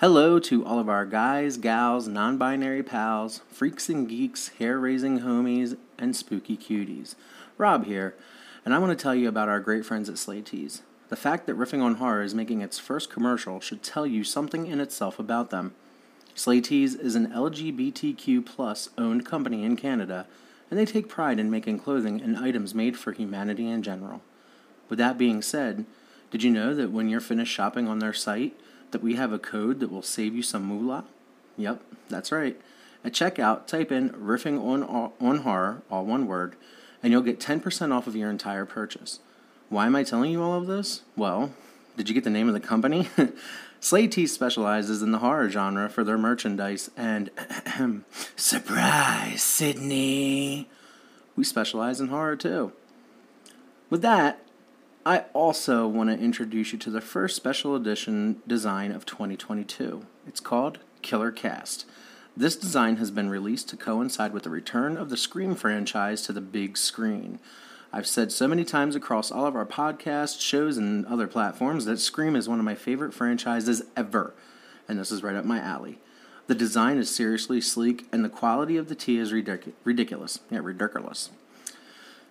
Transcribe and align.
Hello 0.00 0.38
to 0.38 0.64
all 0.64 0.78
of 0.78 0.88
our 0.88 1.04
guys, 1.04 1.56
gals, 1.56 2.06
non 2.06 2.38
binary 2.38 2.84
pals, 2.84 3.40
freaks 3.48 3.88
and 3.88 4.08
geeks, 4.08 4.50
hair 4.60 4.78
raising 4.78 5.22
homies, 5.22 5.76
and 5.98 6.14
spooky 6.14 6.56
cuties. 6.56 7.16
Rob 7.56 7.84
here, 7.84 8.14
and 8.64 8.72
I 8.72 8.78
want 8.78 8.96
to 8.96 9.02
tell 9.02 9.12
you 9.12 9.28
about 9.28 9.48
our 9.48 9.58
great 9.58 9.84
friends 9.84 10.08
at 10.08 10.16
Slay 10.16 10.40
Tees. 10.40 10.82
The 11.08 11.16
fact 11.16 11.46
that 11.46 11.58
Riffing 11.58 11.82
on 11.82 11.96
Horror 11.96 12.22
is 12.22 12.32
making 12.32 12.60
its 12.60 12.78
first 12.78 13.10
commercial 13.10 13.58
should 13.58 13.82
tell 13.82 14.06
you 14.06 14.22
something 14.22 14.68
in 14.68 14.80
itself 14.80 15.18
about 15.18 15.50
them. 15.50 15.74
Slay 16.32 16.60
Tees 16.60 16.94
is 16.94 17.16
an 17.16 17.32
LGBTQ 17.32 18.46
plus 18.46 18.90
owned 18.96 19.26
company 19.26 19.64
in 19.64 19.74
Canada, 19.74 20.28
and 20.70 20.78
they 20.78 20.86
take 20.86 21.08
pride 21.08 21.40
in 21.40 21.50
making 21.50 21.80
clothing 21.80 22.20
and 22.20 22.38
items 22.38 22.72
made 22.72 22.96
for 22.96 23.10
humanity 23.10 23.68
in 23.68 23.82
general. 23.82 24.22
With 24.88 25.00
that 25.00 25.18
being 25.18 25.42
said, 25.42 25.86
did 26.30 26.44
you 26.44 26.52
know 26.52 26.72
that 26.72 26.92
when 26.92 27.08
you're 27.08 27.20
finished 27.20 27.52
shopping 27.52 27.88
on 27.88 27.98
their 27.98 28.12
site, 28.12 28.54
that 28.90 29.02
we 29.02 29.14
have 29.14 29.32
a 29.32 29.38
code 29.38 29.80
that 29.80 29.90
will 29.90 30.02
save 30.02 30.34
you 30.34 30.42
some 30.42 30.64
moolah? 30.64 31.04
Yep, 31.56 31.82
that's 32.08 32.32
right. 32.32 32.60
At 33.04 33.12
checkout, 33.12 33.66
type 33.66 33.92
in 33.92 34.10
riffing 34.10 34.62
on, 34.62 35.12
on 35.20 35.38
horror, 35.38 35.82
all 35.90 36.04
one 36.04 36.26
word, 36.26 36.56
and 37.02 37.12
you'll 37.12 37.22
get 37.22 37.40
10% 37.40 37.92
off 37.92 38.06
of 38.06 38.16
your 38.16 38.30
entire 38.30 38.64
purchase. 38.64 39.20
Why 39.68 39.86
am 39.86 39.96
I 39.96 40.02
telling 40.02 40.30
you 40.30 40.42
all 40.42 40.54
of 40.54 40.66
this? 40.66 41.02
Well, 41.16 41.52
did 41.96 42.08
you 42.08 42.14
get 42.14 42.24
the 42.24 42.30
name 42.30 42.48
of 42.48 42.54
the 42.54 42.60
company? 42.60 43.08
Slay 43.80 44.08
Tees 44.08 44.32
specializes 44.32 45.02
in 45.02 45.12
the 45.12 45.18
horror 45.18 45.48
genre 45.48 45.88
for 45.88 46.02
their 46.02 46.18
merchandise, 46.18 46.90
and 46.96 47.30
surprise, 48.36 49.42
Sydney! 49.42 50.68
We 51.36 51.44
specialize 51.44 52.00
in 52.00 52.08
horror 52.08 52.34
too. 52.34 52.72
With 53.90 54.02
that, 54.02 54.42
I 55.08 55.24
also 55.32 55.88
want 55.88 56.10
to 56.10 56.22
introduce 56.22 56.74
you 56.74 56.78
to 56.80 56.90
the 56.90 57.00
first 57.00 57.34
special 57.34 57.74
edition 57.74 58.42
design 58.46 58.92
of 58.92 59.06
2022. 59.06 60.04
It's 60.26 60.38
called 60.38 60.80
Killer 61.00 61.32
Cast. 61.32 61.86
This 62.36 62.54
design 62.56 62.96
has 62.96 63.10
been 63.10 63.30
released 63.30 63.70
to 63.70 63.78
coincide 63.78 64.34
with 64.34 64.42
the 64.42 64.50
return 64.50 64.98
of 64.98 65.08
the 65.08 65.16
Scream 65.16 65.54
franchise 65.54 66.20
to 66.26 66.34
the 66.34 66.42
big 66.42 66.76
screen. 66.76 67.38
I've 67.90 68.06
said 68.06 68.32
so 68.32 68.46
many 68.46 68.66
times 68.66 68.94
across 68.94 69.32
all 69.32 69.46
of 69.46 69.56
our 69.56 69.64
podcasts, 69.64 70.42
shows, 70.42 70.76
and 70.76 71.06
other 71.06 71.26
platforms 71.26 71.86
that 71.86 72.00
Scream 72.00 72.36
is 72.36 72.46
one 72.46 72.58
of 72.58 72.66
my 72.66 72.74
favorite 72.74 73.14
franchises 73.14 73.84
ever, 73.96 74.34
and 74.86 74.98
this 74.98 75.10
is 75.10 75.22
right 75.22 75.36
up 75.36 75.46
my 75.46 75.58
alley. 75.58 76.00
The 76.48 76.54
design 76.54 76.98
is 76.98 77.08
seriously 77.08 77.62
sleek, 77.62 78.06
and 78.12 78.22
the 78.22 78.28
quality 78.28 78.76
of 78.76 78.90
the 78.90 78.94
tee 78.94 79.16
is 79.16 79.32
ridic- 79.32 79.72
ridiculous. 79.84 80.40
Yeah, 80.50 80.58
ridiculous. 80.62 81.30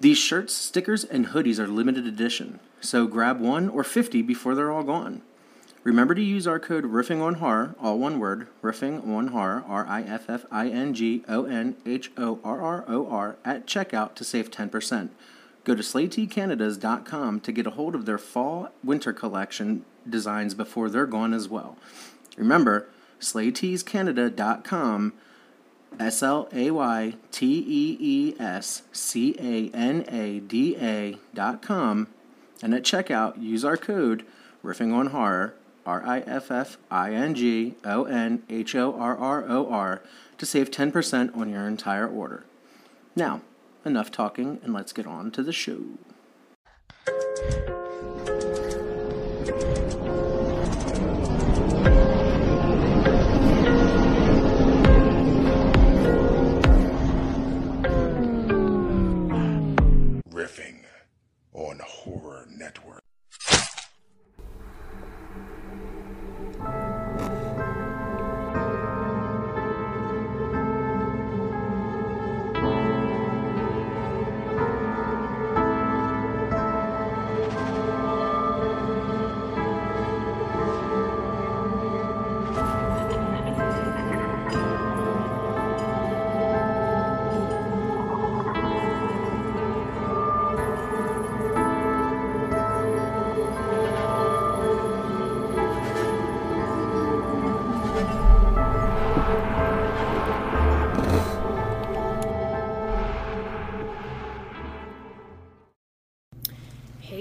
These 0.00 0.18
shirts, 0.18 0.54
stickers, 0.54 1.02
and 1.02 1.28
hoodies 1.28 1.58
are 1.58 1.66
limited 1.66 2.06
edition, 2.06 2.60
so 2.80 3.08
grab 3.08 3.40
one 3.40 3.68
or 3.68 3.82
50 3.82 4.22
before 4.22 4.54
they're 4.54 4.70
all 4.70 4.84
gone. 4.84 5.22
Remember 5.82 6.14
to 6.14 6.22
use 6.22 6.46
our 6.46 6.60
code 6.60 6.84
Riffing 6.84 7.20
on 7.20 7.34
Horror, 7.34 7.74
all 7.80 7.98
one 7.98 8.20
word, 8.20 8.46
Riffing 8.62 9.08
on 9.08 9.28
Horror, 9.28 9.64
R 9.66 9.86
I 9.88 10.02
F 10.02 10.28
F 10.28 10.44
I 10.52 10.68
N 10.68 10.94
G 10.94 11.24
O 11.28 11.44
N 11.46 11.76
H 11.86 12.12
O 12.16 12.38
R 12.44 12.60
R 12.60 12.84
O 12.86 13.08
R, 13.08 13.36
at 13.44 13.66
checkout 13.66 14.14
to 14.16 14.24
save 14.24 14.50
10%. 14.50 15.08
Go 15.64 15.74
to 15.74 15.82
slayteescanada.com 15.82 17.40
to 17.40 17.52
get 17.52 17.66
a 17.66 17.70
hold 17.70 17.94
of 17.94 18.06
their 18.06 18.18
fall 18.18 18.70
winter 18.84 19.12
collection 19.12 19.84
designs 20.08 20.54
before 20.54 20.88
they're 20.90 21.06
gone 21.06 21.34
as 21.34 21.48
well. 21.48 21.76
Remember, 22.36 22.86
slayteescanada.com, 23.20 25.12
S 25.98 26.22
L 26.22 26.48
A 26.52 26.70
Y 26.70 27.14
T 27.30 27.46
E 27.46 27.96
E 28.00 28.34
S 28.40 28.82
C 28.92 29.34
A 29.38 29.74
N 29.76 30.04
A 30.08 30.40
D 30.40 30.76
A.com, 30.80 32.08
and 32.62 32.74
at 32.74 32.82
checkout, 32.82 33.40
use 33.40 33.64
our 33.64 33.76
code 33.76 34.24
Riffing 34.64 34.92
on 34.92 35.08
Horror, 35.08 35.54
R 35.86 36.04
I 36.04 36.20
F 36.20 36.50
F 36.50 36.78
I 36.90 37.12
N 37.14 37.34
G 37.34 37.74
O 37.84 38.04
N 38.04 38.42
H 38.48 38.74
O 38.74 38.94
R 38.94 39.16
R 39.16 39.44
O 39.48 39.68
R, 39.68 40.02
to 40.38 40.46
save 40.46 40.70
10% 40.70 41.36
on 41.36 41.50
your 41.50 41.66
entire 41.66 42.08
order. 42.08 42.44
Now, 43.16 43.40
enough 43.84 44.10
talking 44.10 44.60
and 44.62 44.72
let's 44.72 44.92
get 44.92 45.06
on 45.06 45.30
to 45.32 45.42
the 45.42 45.52
show. 45.52 45.80
On 61.58 61.80
Horror 61.84 62.46
Network. 62.56 63.07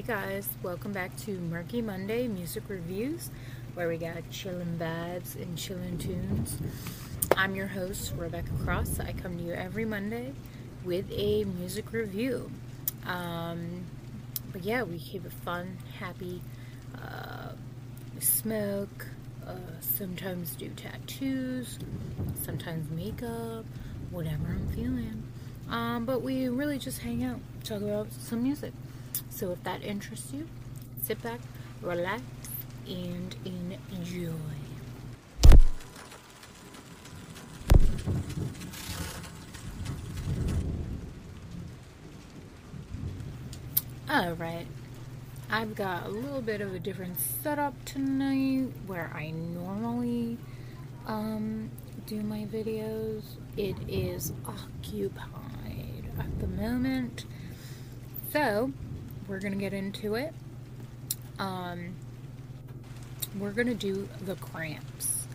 Guys, 0.07 0.47
welcome 0.63 0.93
back 0.93 1.13
to 1.17 1.37
Merky 1.37 1.83
Monday 1.83 2.29
Music 2.29 2.63
Reviews, 2.69 3.29
where 3.73 3.89
we 3.89 3.97
got 3.97 4.15
chillin' 4.31 4.77
vibes 4.77 5.35
and 5.35 5.57
chillin' 5.57 5.99
tunes. 5.99 6.57
I'm 7.35 7.55
your 7.55 7.67
host, 7.67 8.13
Rebecca 8.15 8.51
Cross. 8.63 9.01
I 9.01 9.11
come 9.11 9.37
to 9.37 9.43
you 9.43 9.51
every 9.51 9.83
Monday 9.83 10.31
with 10.85 11.11
a 11.11 11.43
music 11.43 11.91
review. 11.91 12.49
Um, 13.05 13.83
but 14.53 14.63
yeah, 14.63 14.83
we 14.83 14.97
keep 14.97 15.25
it 15.25 15.33
fun, 15.43 15.77
happy. 15.99 16.41
Uh, 16.95 17.49
smoke, 18.21 19.07
uh, 19.45 19.55
sometimes 19.81 20.55
do 20.55 20.69
tattoos, 20.69 21.79
sometimes 22.45 22.89
makeup, 22.91 23.65
whatever 24.11 24.45
I'm 24.47 24.69
feeling. 24.69 25.23
Um, 25.69 26.05
but 26.05 26.21
we 26.21 26.47
really 26.47 26.79
just 26.79 26.99
hang 26.99 27.25
out, 27.25 27.41
talk 27.65 27.81
about 27.81 28.13
some 28.13 28.41
music. 28.41 28.71
So 29.29 29.51
if 29.51 29.63
that 29.63 29.83
interests 29.83 30.33
you, 30.33 30.47
sit 31.03 31.21
back, 31.21 31.39
relax, 31.81 32.21
and 32.87 33.35
enjoy. 33.45 34.31
Alright, 44.09 44.67
I've 45.49 45.75
got 45.75 46.05
a 46.05 46.09
little 46.09 46.41
bit 46.41 46.61
of 46.61 46.73
a 46.73 46.79
different 46.79 47.19
setup 47.19 47.73
tonight 47.85 48.71
where 48.85 49.11
I 49.13 49.31
normally 49.31 50.37
um, 51.05 51.69
do 52.05 52.21
my 52.21 52.45
videos. 52.45 53.23
It 53.57 53.75
is 53.87 54.31
occupied 54.45 56.05
at 56.17 56.39
the 56.39 56.47
moment. 56.47 57.25
So, 58.31 58.71
we're 59.27 59.39
gonna 59.39 59.55
get 59.55 59.73
into 59.73 60.15
it. 60.15 60.33
Um, 61.39 61.95
we're 63.37 63.51
gonna 63.51 63.73
do 63.73 64.07
the 64.21 64.35
Cramps. 64.35 65.27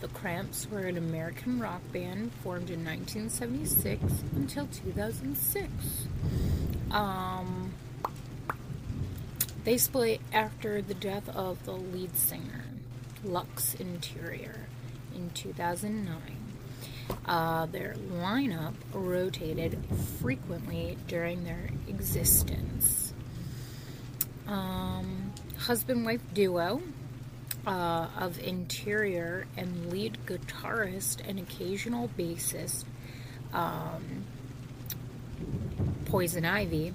The 0.00 0.08
Cramps 0.08 0.68
were 0.70 0.80
an 0.80 0.98
American 0.98 1.58
rock 1.58 1.80
band 1.92 2.32
formed 2.42 2.70
in 2.70 2.84
1976 2.84 4.22
until 4.34 4.66
2006. 4.66 6.06
Um, 6.90 7.72
they 9.64 9.78
split 9.78 10.20
after 10.32 10.82
the 10.82 10.94
death 10.94 11.28
of 11.30 11.64
the 11.64 11.72
lead 11.72 12.16
singer, 12.16 12.64
Lux 13.24 13.74
Interior, 13.74 14.66
in 15.14 15.30
2009. 15.30 16.20
Uh, 17.24 17.66
their 17.66 17.94
lineup 18.12 18.74
rotated 18.92 19.78
frequently 20.20 20.96
during 21.08 21.44
their 21.44 21.70
existence. 21.88 23.05
Um, 24.46 25.32
husband 25.58 26.04
wife 26.04 26.20
duo 26.32 26.80
uh, 27.66 28.08
of 28.18 28.38
interior 28.38 29.46
and 29.56 29.90
lead 29.90 30.18
guitarist 30.26 31.26
and 31.28 31.38
occasional 31.38 32.08
bassist 32.16 32.84
um, 33.52 34.24
Poison 36.04 36.44
Ivy, 36.44 36.94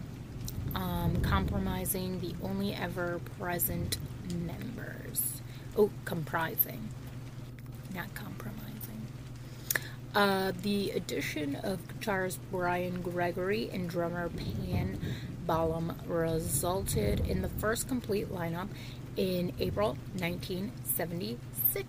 um, 0.74 1.22
compromising 1.22 2.22
the 2.22 2.34
only 2.42 2.74
ever 2.74 3.20
present 3.38 3.98
members. 4.34 5.42
Oh, 5.78 5.90
comprising. 6.06 6.90
not 7.94 8.14
compromising. 8.14 9.08
Uh, 10.16 10.52
the 10.62 10.92
addition 10.92 11.56
of 11.58 11.80
guitarist 11.88 12.38
Bryan 12.52 13.02
Gregory 13.02 13.70
and 13.72 13.90
drummer 13.90 14.30
Pam 14.30 15.00
Balam 15.48 15.96
resulted 16.08 17.22
in 17.28 17.42
the 17.42 17.50
first 17.50 17.88
complete 17.88 18.32
lineup 18.32 18.68
in 19.18 19.54
April 19.60 19.98
1976. 20.18 21.88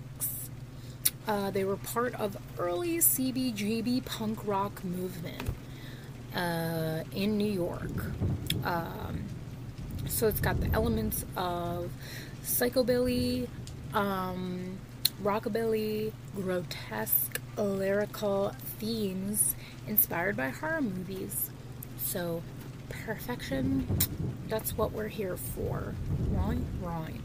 Uh, 1.26 1.50
they 1.50 1.64
were 1.64 1.76
part 1.76 2.14
of 2.14 2.36
early 2.58 2.98
CBGB 2.98 4.04
punk 4.04 4.46
rock 4.46 4.82
movement 4.84 5.50
uh, 6.34 7.04
in 7.12 7.38
New 7.38 7.50
York. 7.50 8.06
Um, 8.64 9.24
so 10.08 10.26
it's 10.26 10.40
got 10.40 10.60
the 10.60 10.68
elements 10.72 11.24
of 11.36 11.90
psychobilly, 12.42 13.48
um, 13.94 14.78
rockabilly, 15.22 16.12
grotesque, 16.34 17.40
lyrical 17.56 18.52
themes 18.78 19.54
inspired 19.86 20.36
by 20.36 20.48
horror 20.48 20.80
movies. 20.80 21.50
So, 21.98 22.42
perfection, 22.92 23.86
that's 24.48 24.76
what 24.76 24.92
we're 24.92 25.08
here 25.08 25.36
for. 25.36 25.94
Right? 26.30 26.58
Right. 26.80 27.20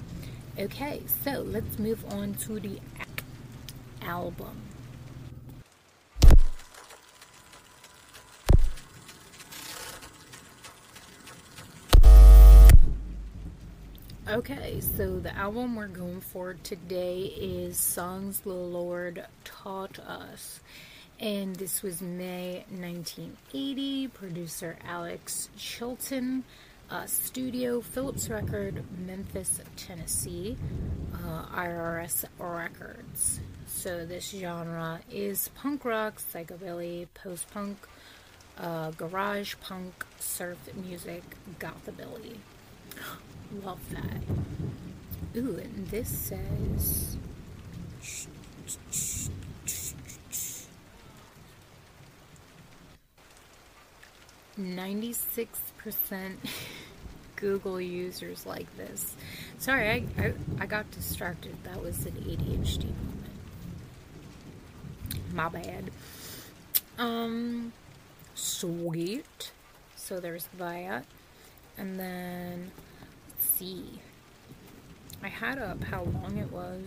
Okay, 0.59 1.03
so 1.23 1.41
let's 1.41 1.77
move 1.77 2.03
on 2.11 2.33
to 2.35 2.59
the 2.59 2.79
album. 4.01 4.61
Okay, 14.29 14.81
so 14.81 15.19
the 15.19 15.33
album 15.37 15.75
we're 15.75 15.87
going 15.87 16.19
for 16.19 16.55
today 16.63 17.33
is 17.37 17.77
Songs 17.77 18.41
the 18.41 18.51
Lord 18.51 19.25
Taught 19.45 19.99
Us. 19.99 20.59
And 21.19 21.55
this 21.55 21.81
was 21.81 22.01
May 22.01 22.63
1980. 22.69 24.09
Producer 24.09 24.77
Alex 24.87 25.49
Chilton. 25.57 26.43
Uh, 26.89 27.05
studio 27.05 27.81
Phillips 27.81 28.29
Record, 28.29 28.83
Memphis, 29.05 29.59
Tennessee. 29.75 30.55
Uh, 31.13 31.45
IRS 31.55 32.25
Records. 32.37 33.39
So 33.65 34.05
this 34.05 34.29
genre 34.29 34.99
is 35.11 35.49
punk 35.55 35.83
rock, 35.85 36.21
psychobilly, 36.21 37.07
post 37.15 37.49
punk, 37.51 37.77
uh, 38.59 38.91
garage 38.91 39.55
punk, 39.61 40.05
surf 40.19 40.57
music, 40.75 41.23
gothabilly. 41.59 42.37
Love 43.63 43.81
that. 43.91 44.21
Ooh, 45.35 45.57
and 45.57 45.87
this 45.87 46.09
says. 46.09 47.17
Ninety-six 54.57 55.59
percent 55.77 56.39
Google 57.35 57.79
users 57.79 58.45
like 58.45 58.75
this. 58.77 59.15
Sorry, 59.59 59.89
I, 59.89 60.21
I 60.21 60.33
I 60.59 60.65
got 60.65 60.89
distracted. 60.91 61.55
That 61.63 61.81
was 61.81 62.05
an 62.05 62.13
ADHD 62.13 62.85
moment. 62.85 63.35
My 65.33 65.49
bad. 65.49 65.91
Um, 66.97 67.73
sweet. 68.33 69.51
So 69.95 70.19
there's 70.19 70.47
that, 70.57 71.05
and 71.77 71.99
then 71.99 72.71
see. 73.39 74.01
I 75.21 75.27
had 75.27 75.59
up 75.59 75.83
how 75.83 76.03
long 76.03 76.37
it 76.37 76.51
was. 76.51 76.83